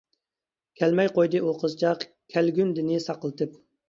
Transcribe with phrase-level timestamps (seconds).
[0.79, 2.05] كەلمەي قويدى ئۇ قىزچاق،
[2.37, 3.55] كەلگۈندىنى ساقلىتىپ.